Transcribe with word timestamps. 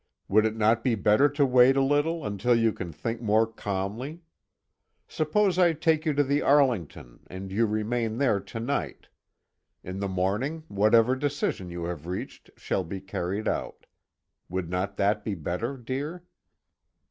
Would 0.27 0.47
it 0.47 0.55
not 0.55 0.83
be 0.83 0.95
better 0.95 1.29
to 1.29 1.45
wait 1.45 1.77
a 1.77 1.81
little, 1.83 2.25
until 2.25 2.55
you 2.55 2.73
can 2.73 2.91
think 2.91 3.21
more 3.21 3.45
calmly? 3.45 4.21
Suppose 5.07 5.59
I 5.59 5.73
take 5.73 6.07
you 6.07 6.13
to 6.15 6.23
the 6.23 6.41
Arlington, 6.41 7.19
and 7.27 7.51
you 7.51 7.67
remain 7.67 8.17
there 8.17 8.39
to 8.39 8.59
night. 8.59 9.09
In 9.83 9.99
the 9.99 10.09
morning, 10.09 10.63
whatever 10.69 11.15
decision 11.15 11.69
you 11.69 11.83
have 11.83 12.07
reached 12.07 12.49
shall 12.57 12.83
be 12.83 12.99
carried 12.99 13.47
out. 13.47 13.85
Would 14.49 14.71
not 14.71 14.97
that 14.97 15.23
be 15.23 15.35
better, 15.35 15.77
dear?" 15.77 16.23